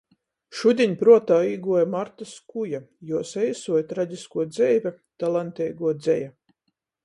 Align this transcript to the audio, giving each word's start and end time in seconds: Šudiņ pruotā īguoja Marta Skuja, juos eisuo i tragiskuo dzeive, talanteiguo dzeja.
Šudiņ 0.59 0.95
pruotā 1.01 1.37
īguoja 1.49 1.89
Marta 1.97 2.27
Skuja, 2.31 2.81
juos 3.11 3.35
eisuo 3.43 3.83
i 3.85 3.87
tragiskuo 3.95 4.49
dzeive, 4.55 4.97
talanteiguo 5.25 5.97
dzeja. 6.05 6.37